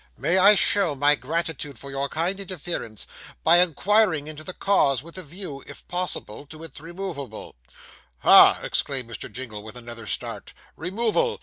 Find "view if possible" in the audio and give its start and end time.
5.21-6.47